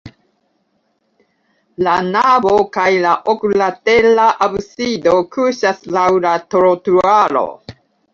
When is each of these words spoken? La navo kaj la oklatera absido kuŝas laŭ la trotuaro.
La 1.87 1.91
navo 2.07 2.53
kaj 2.77 2.87
la 3.03 3.11
oklatera 3.33 4.25
absido 4.47 5.13
kuŝas 5.37 5.85
laŭ 5.99 6.07
la 6.25 6.33
trotuaro. 6.55 7.45